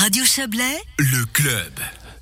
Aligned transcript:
Radio 0.00 0.24
Chablais, 0.24 0.78
Le 0.96 1.26
club. 1.32 1.72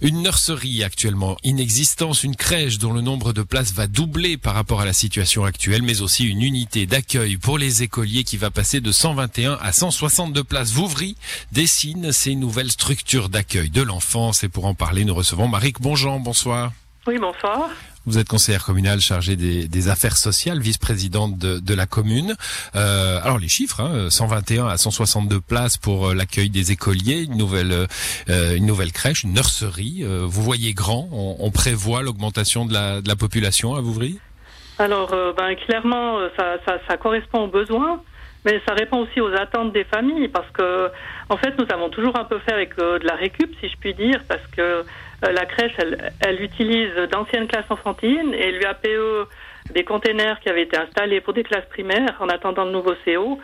Une 0.00 0.22
nurserie 0.22 0.82
actuellement 0.82 1.36
inexistante, 1.44 2.22
une 2.22 2.34
crèche 2.34 2.78
dont 2.78 2.94
le 2.94 3.02
nombre 3.02 3.34
de 3.34 3.42
places 3.42 3.74
va 3.74 3.86
doubler 3.86 4.38
par 4.38 4.54
rapport 4.54 4.80
à 4.80 4.86
la 4.86 4.94
situation 4.94 5.44
actuelle, 5.44 5.82
mais 5.82 6.00
aussi 6.00 6.26
une 6.26 6.40
unité 6.40 6.86
d'accueil 6.86 7.36
pour 7.36 7.58
les 7.58 7.82
écoliers 7.82 8.24
qui 8.24 8.38
va 8.38 8.50
passer 8.50 8.80
de 8.80 8.90
121 8.90 9.58
à 9.60 9.72
162 9.72 10.42
places. 10.42 10.72
Vouvry 10.72 11.18
dessine 11.52 12.12
ces 12.12 12.34
nouvelles 12.34 12.70
structures 12.70 13.28
d'accueil 13.28 13.68
de 13.68 13.82
l'enfance 13.82 14.42
et 14.42 14.48
pour 14.48 14.64
en 14.64 14.72
parler, 14.72 15.04
nous 15.04 15.14
recevons 15.14 15.46
Maric 15.46 15.78
Bonjean. 15.78 16.18
Bonsoir. 16.18 16.72
Oui, 17.06 17.18
bonsoir. 17.18 17.68
Vous 18.06 18.18
êtes 18.18 18.28
conseillère 18.28 18.64
communale 18.64 19.00
chargée 19.00 19.34
des, 19.34 19.66
des 19.66 19.88
affaires 19.88 20.16
sociales, 20.16 20.60
vice-présidente 20.60 21.38
de, 21.38 21.58
de, 21.58 21.74
la 21.74 21.86
commune. 21.86 22.36
Euh, 22.76 23.18
alors 23.20 23.38
les 23.38 23.48
chiffres, 23.48 23.80
hein, 23.80 24.08
121 24.10 24.68
à 24.68 24.76
162 24.76 25.40
places 25.40 25.76
pour 25.76 26.08
euh, 26.08 26.14
l'accueil 26.14 26.48
des 26.48 26.70
écoliers, 26.70 27.24
une 27.24 27.36
nouvelle, 27.36 27.88
euh, 28.30 28.56
une 28.56 28.66
nouvelle 28.66 28.92
crèche, 28.92 29.24
une 29.24 29.32
nurserie. 29.32 30.02
Euh, 30.04 30.22
vous 30.24 30.42
voyez 30.42 30.72
grand, 30.72 31.08
on, 31.10 31.36
on 31.40 31.50
prévoit 31.50 32.02
l'augmentation 32.02 32.64
de 32.64 32.72
la, 32.72 33.00
de 33.00 33.08
la 33.08 33.16
population 33.16 33.74
à 33.74 33.80
Vouvry? 33.80 34.20
Alors, 34.78 35.12
euh, 35.12 35.32
ben, 35.32 35.56
clairement, 35.56 36.20
ça, 36.36 36.58
ça, 36.64 36.78
ça 36.88 36.96
correspond 36.96 37.40
aux 37.44 37.50
besoins. 37.50 38.00
Mais 38.46 38.62
ça 38.64 38.74
répond 38.74 38.98
aussi 38.98 39.20
aux 39.20 39.34
attentes 39.34 39.72
des 39.72 39.82
familles 39.82 40.28
parce 40.28 40.48
que, 40.52 40.88
en 41.28 41.36
fait, 41.36 41.58
nous 41.58 41.66
avons 41.68 41.90
toujours 41.90 42.16
un 42.16 42.22
peu 42.22 42.38
fait 42.38 42.52
avec 42.52 42.78
euh, 42.78 43.00
de 43.00 43.04
la 43.04 43.16
récup, 43.16 43.52
si 43.60 43.68
je 43.68 43.76
puis 43.76 43.92
dire, 43.92 44.20
parce 44.28 44.46
que 44.56 44.60
euh, 44.60 44.82
la 45.22 45.46
crèche, 45.46 45.72
elle, 45.78 46.12
elle 46.20 46.42
utilise 46.42 46.94
d'anciennes 47.10 47.48
classes 47.48 47.70
enfantines 47.70 48.34
et 48.34 48.52
l'UAPE 48.52 49.28
des 49.72 49.84
containers 49.84 50.38
qui 50.40 50.48
avaient 50.48 50.62
été 50.62 50.76
installés 50.76 51.20
pour 51.20 51.32
des 51.32 51.42
classes 51.42 51.66
primaires 51.70 52.16
en 52.20 52.28
attendant 52.28 52.64
le 52.64 52.70
nouveau 52.70 52.94
CO. 53.04 53.38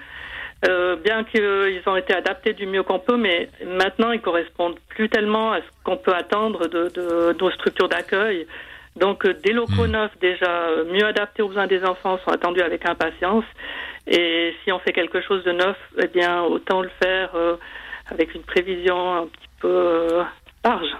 Euh, 0.64 0.95
bien 0.95 1.24
qu'ils 1.24 1.82
ont 1.86 1.96
été 1.96 2.14
adaptés 2.14 2.52
du 2.52 2.66
mieux 2.66 2.84
qu'on 2.84 3.00
peut, 3.00 3.16
mais 3.16 3.48
maintenant 3.66 4.12
ils 4.12 4.20
correspondent 4.20 4.78
plus 4.90 5.08
tellement 5.08 5.52
à 5.52 5.58
ce 5.58 5.66
qu'on 5.82 5.96
peut 5.96 6.14
attendre 6.14 6.68
de, 6.68 6.84
de, 6.84 7.32
de 7.32 7.36
nos 7.38 7.50
structures 7.50 7.88
d'accueil. 7.88 8.46
Donc 8.95 9.26
euh, 9.26 9.34
des 9.42 9.52
locaux 9.52 9.88
Mmh. 9.88 9.92
neufs 9.92 10.18
déjà 10.20 10.51
euh, 10.51 10.84
mieux 10.84 11.04
adaptés 11.04 11.42
aux 11.42 11.48
besoins 11.48 11.66
des 11.66 11.84
enfants 11.84 12.18
sont 12.24 12.30
attendus 12.30 12.62
avec 12.62 12.88
impatience. 12.88 13.45
Et 14.07 14.54
si 14.62 14.70
on 14.70 14.79
fait 14.79 14.92
quelque 14.92 15.20
chose 15.20 15.42
de 15.42 15.52
neuf, 15.52 15.76
eh 16.01 16.07
bien 16.07 16.42
autant 16.42 16.80
le 16.80 16.90
faire 17.02 17.30
euh, 17.34 17.57
avec 18.09 18.32
une 18.34 18.42
prévision 18.42 19.16
un 19.16 19.26
petit 19.26 19.48
peu 19.60 19.68
euh, 19.68 20.23
large. 20.64 20.90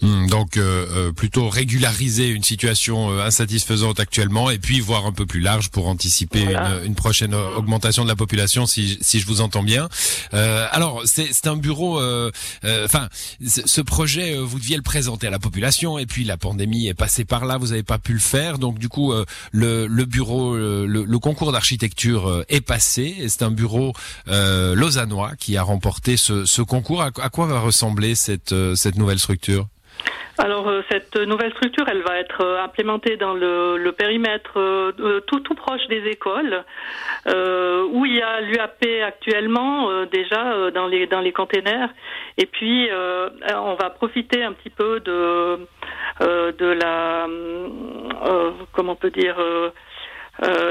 Hmm, 0.00 0.28
donc 0.28 0.56
euh, 0.56 0.86
euh, 1.08 1.12
plutôt 1.12 1.48
régulariser 1.48 2.28
une 2.28 2.44
situation 2.44 3.10
euh, 3.10 3.24
insatisfaisante 3.26 3.98
actuellement 3.98 4.48
et 4.48 4.58
puis 4.58 4.78
voir 4.78 5.06
un 5.06 5.12
peu 5.12 5.26
plus 5.26 5.40
large 5.40 5.70
pour 5.70 5.88
anticiper 5.88 6.44
Voilà. 6.44 6.78
une, 6.78 6.86
une 6.86 6.94
prochaine 6.94 7.34
euh, 7.34 7.56
augmentation 7.56 8.04
de 8.04 8.08
la 8.08 8.14
population 8.14 8.64
si, 8.66 8.96
si 9.00 9.18
je 9.18 9.26
vous 9.26 9.40
entends 9.40 9.64
bien. 9.64 9.88
Euh, 10.34 10.68
alors 10.70 11.02
c'est 11.04 11.30
c'est 11.32 11.48
un 11.48 11.56
bureau, 11.56 12.00
euh, 12.00 12.30
euh, 12.64 12.84
enfin 12.84 13.08
ce 13.44 13.80
projet 13.80 14.36
vous 14.36 14.60
deviez 14.60 14.76
le 14.76 14.82
présenter 14.82 15.26
à 15.26 15.30
la 15.30 15.40
population 15.40 15.98
et 15.98 16.06
puis 16.06 16.22
la 16.22 16.36
pandémie 16.36 16.86
est 16.86 16.94
passée 16.94 17.24
par 17.24 17.44
là, 17.44 17.56
vous 17.58 17.68
n'avez 17.68 17.82
pas 17.82 17.98
pu 17.98 18.12
le 18.12 18.20
faire 18.20 18.58
donc 18.58 18.78
du 18.78 18.88
coup 18.88 19.12
euh, 19.12 19.24
le, 19.50 19.88
le 19.88 20.04
bureau, 20.04 20.56
le, 20.56 20.86
le 20.86 21.18
concours 21.18 21.50
d'architecture 21.50 22.44
est 22.48 22.60
passé 22.60 23.16
et 23.18 23.28
c'est 23.28 23.42
un 23.42 23.50
bureau 23.50 23.94
euh, 24.28 24.76
lausannois 24.76 25.32
qui 25.40 25.56
a 25.56 25.64
remporté 25.64 26.16
ce, 26.16 26.44
ce 26.44 26.62
concours. 26.62 27.02
À, 27.02 27.10
à 27.20 27.30
quoi 27.30 27.46
va 27.46 27.58
ressembler 27.58 28.14
cette, 28.14 28.54
cette 28.76 28.96
nouvelle 28.96 29.18
structure? 29.18 29.66
Alors 30.38 30.68
euh, 30.68 30.82
cette 30.88 31.16
nouvelle 31.16 31.50
structure, 31.50 31.84
elle 31.88 32.02
va 32.02 32.16
être 32.16 32.42
euh, 32.42 32.62
implémentée 32.62 33.16
dans 33.16 33.34
le, 33.34 33.76
le 33.76 33.90
périmètre 33.90 34.52
euh, 34.56 35.20
tout 35.26 35.40
tout 35.40 35.54
proche 35.54 35.84
des 35.88 36.06
écoles, 36.06 36.64
euh, 37.26 37.84
où 37.90 38.06
il 38.06 38.14
y 38.14 38.22
a 38.22 38.40
l'UAP 38.40 38.84
actuellement 39.04 39.90
euh, 39.90 40.06
déjà 40.06 40.70
dans 40.70 40.86
les 40.86 41.08
dans 41.08 41.20
les 41.20 41.32
containers. 41.32 41.90
Et 42.36 42.46
puis 42.46 42.88
on 42.92 43.74
va 43.74 43.90
profiter 43.90 44.44
un 44.44 44.52
petit 44.52 44.70
peu 44.70 45.00
de 45.00 45.58
de 46.20 46.66
la 46.66 47.26
comment 48.72 48.92
on 48.92 48.96
peut 48.96 49.10
dire 49.10 49.36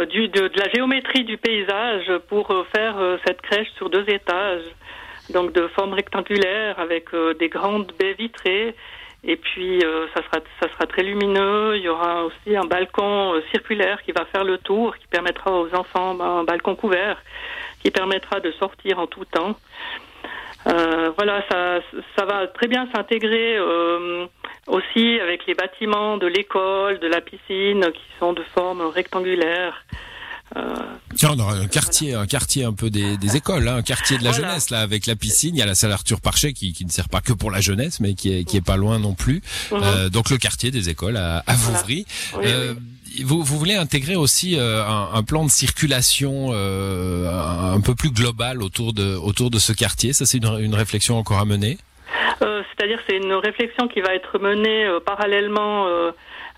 du, 0.10 0.30
de, 0.30 0.50
la 0.56 0.70
géométrie 0.74 1.26
du 1.26 1.38
paysage 1.38 2.10
pour 2.30 2.48
faire 2.74 2.96
cette 3.26 3.42
crèche 3.42 3.70
sur 3.76 3.90
deux 3.90 4.06
étages, 4.08 4.64
donc 5.32 5.52
de 5.52 5.68
forme 5.68 5.94
rectangulaire 5.94 6.80
avec 6.80 7.10
des 7.38 7.50
grandes 7.50 7.92
baies 8.00 8.14
vitrées. 8.14 8.74
Et 9.24 9.36
puis 9.36 9.84
euh, 9.84 10.08
ça 10.16 10.22
sera 10.24 10.44
ça 10.62 10.70
sera 10.70 10.86
très 10.86 11.04
lumineux. 11.04 11.76
Il 11.78 11.84
y 11.84 11.90
aura 11.90 12.24
aussi 12.24 12.56
un 12.56 12.66
balcon 12.66 13.34
euh, 13.34 13.42
circulaire 13.52 14.02
qui 14.04 14.12
va 14.12 14.26
faire 14.26 14.44
le 14.44 14.58
tour, 14.58 14.96
qui 14.98 15.08
permettra 15.08 15.52
aux 15.52 15.74
enfants 15.74 16.14
ben, 16.14 16.26
un 16.26 16.44
balcon 16.44 16.76
couvert, 16.76 17.22
qui 17.84 17.92
permettra 17.92 18.40
de 18.40 18.52
sortir 18.52 19.00
en 19.00 19.08
tout 19.08 19.26
temps. 19.26 19.56
Euh, 20.68 21.12
voilà, 21.18 21.44
ça 21.50 21.80
ça 22.18 22.26
va 22.26 22.48
très 22.48 22.68
bien 22.68 22.88
s'intégrer 22.94 23.58
euh, 23.58 24.28
aussi 24.68 25.20
avec 25.20 25.46
les 25.48 25.56
bâtiments 25.56 26.18
de 26.18 26.28
l'école, 26.28 27.00
de 27.00 27.08
la 27.08 27.22
piscine, 27.22 27.92
qui 27.92 28.06
sont 28.20 28.34
de 28.34 28.44
forme 28.54 28.82
rectangulaire. 28.82 29.84
Euh, 30.56 30.76
Tiens, 31.16 31.32
on 31.36 31.40
aura 31.40 31.54
un 31.56 31.68
quartier, 31.68 32.14
un 32.14 32.26
quartier 32.26 32.64
un 32.64 32.74
peu 32.74 32.90
des, 32.90 33.18
des 33.18 33.36
écoles, 33.36 33.68
hein, 33.68 33.78
un 33.78 33.82
quartier 33.82 34.18
de 34.18 34.24
la 34.24 34.32
Voilà. 34.32 34.48
jeunesse 34.50 34.70
là, 34.70 34.80
avec 34.82 35.06
la 35.06 35.16
piscine. 35.16 35.56
Il 35.56 35.60
y 35.60 35.62
a 35.62 35.66
la 35.66 35.76
salle 35.76 35.92
Arthur 35.92 36.22
Parchet 36.22 36.54
qui, 36.54 36.74
qui 36.74 36.86
ne 36.86 36.90
sert 36.90 37.10
pas 37.10 37.22
que 37.22 37.34
pour 37.34 37.52
la 37.52 37.60
jeunesse, 37.60 38.00
mais 38.00 38.14
qui 38.14 38.34
est, 38.34 38.44
qui 38.46 38.56
est 38.58 38.62
pas 38.66 38.78
loin 38.78 39.00
non 39.00 39.14
plus. 39.14 39.42
mhm. 39.72 39.80
Euh, 39.84 40.10
donc 40.10 40.30
le 40.30 40.38
quartier 40.38 40.72
des 40.72 40.90
écoles 40.90 41.18
à, 41.18 41.40
à 41.48 41.56
Voilà. 41.56 41.78
Vouvry. 41.80 42.06
Oui, 42.38 42.44
Euh, 42.46 42.74
Vous, 43.24 43.42
vous 43.44 43.58
voulez 43.58 43.76
intégrer 43.76 44.16
aussi 44.16 44.58
euh, 44.58 44.84
un, 44.86 45.10
un 45.14 45.24
plan 45.24 45.44
de 45.44 45.50
circulation 45.50 46.50
euh, 46.52 47.28
un, 47.30 47.74
un 47.74 47.82
peu 47.82 47.96
plus 47.96 48.12
global 48.12 48.62
autour 48.62 48.94
de 48.94 49.16
autour 49.16 49.50
de 49.50 49.60
ce 49.60 49.74
quartier? 49.74 50.14
Ça, 50.14 50.26
c'est 50.26 50.38
une, 50.38 50.60
une 50.60 50.76
réflexion 50.76 51.18
encore 51.18 51.40
à 51.40 51.46
mener? 51.46 51.78
Euh, 52.44 52.62
C'est-à-dire 52.70 53.00
c'est 53.10 53.18
une 53.18 53.34
réflexion 53.34 53.88
qui 53.88 54.02
va 54.02 54.14
être 54.14 54.38
menée 54.40 54.88
parallèlement 55.06 55.88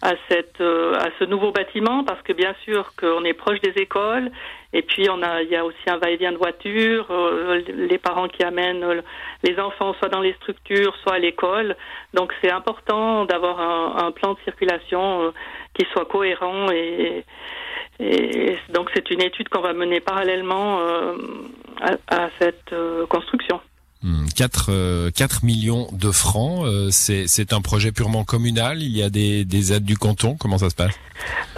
à 0.01 0.13
cette 0.29 0.61
euh, 0.61 0.93
à 0.93 1.09
ce 1.19 1.25
nouveau 1.25 1.51
bâtiment 1.51 2.03
parce 2.03 2.21
que 2.21 2.33
bien 2.33 2.55
sûr 2.63 2.93
qu'on 2.97 3.23
est 3.25 3.33
proche 3.33 3.59
des 3.61 3.73
écoles 3.81 4.31
et 4.71 4.81
puis 4.81 5.09
on 5.09 5.21
a 5.21 5.41
il 5.41 5.49
y 5.49 5.55
a 5.55 5.65
aussi 5.65 5.77
un 5.87 5.97
va-et-vient 5.97 6.31
de 6.31 6.37
voitures, 6.37 7.07
euh, 7.09 7.61
les 7.67 7.97
parents 7.97 8.27
qui 8.27 8.43
amènent 8.43 8.83
euh, 8.83 9.01
les 9.43 9.59
enfants 9.59 9.93
soit 9.99 10.09
dans 10.09 10.21
les 10.21 10.33
structures 10.33 10.95
soit 11.03 11.15
à 11.15 11.19
l'école 11.19 11.75
donc 12.13 12.33
c'est 12.41 12.51
important 12.51 13.25
d'avoir 13.25 13.59
un, 13.59 14.07
un 14.07 14.11
plan 14.11 14.33
de 14.33 14.39
circulation 14.45 15.33
qui 15.73 15.85
soit 15.91 16.05
cohérent 16.05 16.71
et 16.71 17.25
et 17.99 18.57
donc 18.69 18.89
c'est 18.93 19.09
une 19.11 19.21
étude 19.21 19.49
qu'on 19.49 19.61
va 19.61 19.73
mener 19.73 19.99
parallèlement 19.99 20.79
à, 21.81 21.97
à 22.07 22.29
cette 22.39 22.73
construction. 23.09 23.59
Hmm, 24.01 24.27
4, 24.33 24.67
euh, 24.69 25.11
4 25.11 25.43
millions 25.43 25.87
de 25.91 26.09
francs, 26.09 26.65
euh, 26.65 26.87
c'est 26.89 27.51
un 27.51 27.59
projet 27.61 27.91
purement 27.91 28.23
communal. 28.23 28.81
Il 28.81 28.95
y 28.95 29.03
a 29.03 29.09
des, 29.09 29.43
des 29.43 29.73
aides 29.73 29.83
du 29.83 29.97
canton. 29.97 30.37
Comment 30.39 30.57
ça 30.57 30.69
se 30.69 30.75
passe? 30.75 30.97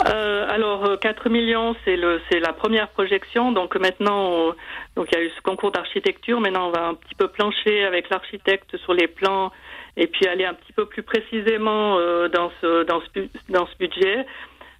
Euh, 0.09 0.47
alors 0.49 0.85
euh, 0.85 0.97
4 0.97 1.29
millions, 1.29 1.75
c'est 1.85 2.39
la 2.39 2.53
première 2.53 2.89
projection. 2.89 3.51
Donc 3.51 3.75
maintenant, 3.75 4.29
on- 4.31 4.55
donc 4.95 5.07
il 5.11 5.19
y 5.19 5.21
a 5.21 5.23
eu 5.23 5.29
ce 5.37 5.41
concours 5.43 5.71
d'architecture. 5.71 6.39
Maintenant, 6.41 6.69
on 6.69 6.71
va 6.71 6.87
un 6.87 6.95
petit 6.95 7.13
peu 7.13 7.27
plancher 7.27 7.83
avec 7.83 8.09
l'architecte 8.09 8.75
sur 8.77 8.93
les 8.95 9.07
plans 9.07 9.51
et 9.95 10.07
puis 10.07 10.25
aller 10.25 10.45
un 10.45 10.55
petit 10.55 10.73
peu 10.73 10.85
plus 10.87 11.03
précisément 11.03 11.97
dans 12.33 12.49
ce 12.59 13.77
budget. 13.77 14.25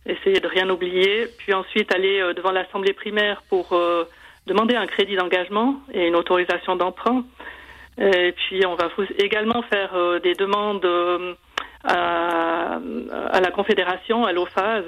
Essayer 0.08 0.40
de 0.40 0.48
rien 0.48 0.68
oublier. 0.72 1.28
Puis 1.38 1.54
ensuite 1.54 1.94
aller 1.94 2.24
devant 2.36 2.52
l'assemblée 2.52 2.94
primaire 2.94 3.44
pour 3.50 3.78
demander 4.52 4.76
un 4.76 4.88
crédit 4.88 5.16
d'engagement 5.16 5.76
et 5.94 6.08
une 6.08 6.16
autorisation 6.16 6.76
d'emprunt. 6.76 7.24
Et 7.98 8.32
puis 8.34 8.66
on 8.66 8.76
va 8.76 8.88
également 9.18 9.62
faire 9.64 9.92
euh, 9.96 10.20
des 10.20 10.34
demandes 10.34 10.86
euh, 10.86 11.34
à, 11.84 12.80
à 13.32 13.40
la 13.40 13.52
Confédération, 13.52 14.26
à 14.26 14.32
l'OFAS, 14.32 14.84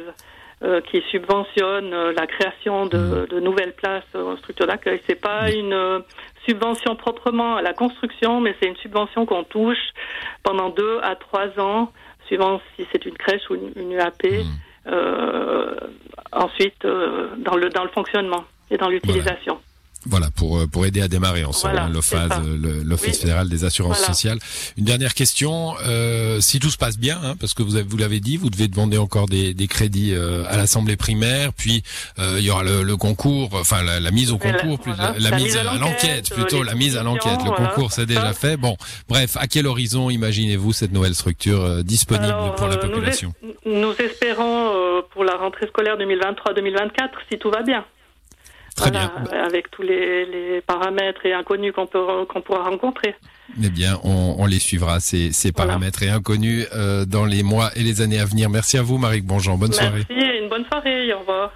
euh, 0.63 0.81
qui 0.81 1.01
subventionne 1.11 1.91
la 2.11 2.25
création 2.27 2.85
de, 2.85 3.25
de 3.29 3.39
nouvelles 3.39 3.73
places 3.73 4.13
en 4.15 4.37
structure 4.37 4.67
d'accueil. 4.67 5.01
C'est 5.07 5.19
pas 5.19 5.51
une 5.51 5.73
euh, 5.73 5.99
subvention 6.47 6.95
proprement 6.95 7.57
à 7.57 7.61
la 7.61 7.73
construction, 7.73 8.39
mais 8.41 8.55
c'est 8.59 8.67
une 8.67 8.77
subvention 8.77 9.25
qu'on 9.25 9.43
touche 9.43 9.85
pendant 10.43 10.69
deux 10.69 10.99
à 11.03 11.15
trois 11.15 11.49
ans, 11.59 11.91
suivant 12.27 12.61
si 12.75 12.87
c'est 12.91 13.05
une 13.05 13.17
crèche 13.17 13.49
ou 13.49 13.55
une, 13.55 13.71
une 13.75 13.91
UAP. 13.93 14.23
euh, 14.87 15.75
ensuite, 16.31 16.85
dans 16.85 17.55
le 17.55 17.69
dans 17.69 17.83
le 17.83 17.89
fonctionnement 17.89 18.43
et 18.73 18.77
dans 18.77 18.89
l'utilisation. 18.89 19.59
Voilà, 20.05 20.27
pour 20.35 20.57
euh, 20.57 20.67
pour 20.67 20.85
aider 20.85 21.01
à 21.01 21.07
démarrer 21.07 21.45
ensemble 21.45 21.75
Voilà, 21.75 21.87
hein, 21.87 21.89
l'OFAS, 21.93 22.27
euh, 22.43 22.81
l'Office 22.83 23.13
Oui. 23.13 23.19
fédéral 23.21 23.47
des 23.47 23.63
assurances 23.63 23.99
Voilà. 23.99 24.13
sociales. 24.13 24.37
Une 24.77 24.83
dernière 24.83 25.13
question, 25.13 25.75
euh, 25.87 26.41
si 26.41 26.59
tout 26.59 26.69
se 26.69 26.75
passe 26.77 26.97
bien, 26.99 27.17
hein, 27.23 27.35
parce 27.39 27.53
que 27.53 27.63
vous 27.63 27.75
avez, 27.77 27.85
vous 27.87 27.95
l'avez 27.95 28.19
dit, 28.19 28.35
vous 28.35 28.49
devez 28.49 28.67
demander 28.67 28.97
encore 28.97 29.27
des, 29.27 29.53
des 29.53 29.67
crédits 29.67 30.13
euh, 30.13 30.43
à 30.49 30.57
l'Assemblée 30.57 30.97
primaire, 30.97 31.53
puis 31.53 31.83
euh, 32.19 32.35
il 32.37 32.43
y 32.43 32.49
aura 32.49 32.63
le, 32.65 32.83
le 32.83 32.97
concours, 32.97 33.47
enfin 33.53 33.81
la, 33.81 34.01
la 34.01 34.11
mise 34.11 34.33
au 34.33 34.39
la- 34.43 34.51
concours, 34.51 34.79
voilà, 34.85 35.15
la, 35.17 35.31
mise 35.37 35.43
mise 35.45 35.55
à 35.55 35.63
l'enquête, 35.77 36.29
plutôt 36.31 36.63
la 36.63 36.75
mise 36.75 36.97
à 36.97 37.03
l'enquête. 37.03 37.39
Le 37.45 37.51
concours 37.51 37.93
c'est 37.93 38.05
déjà 38.05 38.33
ça. 38.33 38.33
fait. 38.33 38.57
Bon, 38.57 38.75
bref, 39.07 39.37
à 39.39 39.47
quel 39.47 39.67
horizon 39.67 40.09
imaginez-vous 40.09 40.73
cette 40.73 40.91
nouvelle 40.91 41.15
structure 41.15 41.81
disponible 41.81 42.25
Alors, 42.25 42.55
pour 42.55 42.67
la 42.67 42.75
nous 42.75 42.81
population? 42.81 43.33
es- 43.41 43.69
Nous, 43.69 43.93
espérons 43.99 45.01
pour 45.13 45.23
la 45.23 45.37
rentrée 45.37 45.67
scolaire 45.67 45.95
2023-2024, 45.97 47.09
si 47.31 47.39
tout 47.39 47.49
va 47.49 47.61
bien. 47.61 47.85
Très 48.75 48.91
bien. 48.91 49.11
Avec 49.45 49.69
tous 49.71 49.83
les, 49.83 50.61
paramètres 50.65 51.25
et 51.25 51.33
inconnus 51.33 51.73
qu'on 51.73 51.87
peut 51.87 52.25
qu'on 52.27 52.41
pourra 52.41 52.63
rencontrer. 52.63 53.15
Eh 53.61 53.69
bien, 53.69 53.99
on, 54.03 54.45
les 54.45 54.59
suivra 54.59 54.99
ces, 54.99 55.31
ces 55.31 55.51
paramètres 55.51 56.03
et 56.03 56.09
inconnus 56.09 56.67
dans 57.07 57.25
les 57.25 57.43
mois 57.43 57.69
et 57.75 57.83
les 57.83 58.01
années 58.01 58.19
à 58.19 58.25
venir. 58.25 58.49
Merci 58.49 58.77
à 58.77 58.81
vous, 58.81 58.97
Marie 58.97 59.21
Bonjean. 59.21 59.57
Bonne 59.57 59.73
soirée. 59.73 60.03
Merci 60.09 60.25
et 60.25 60.43
une 60.43 60.49
bonne 60.49 60.65
soirée. 60.65 61.13
Au 61.13 61.19
revoir. 61.19 61.51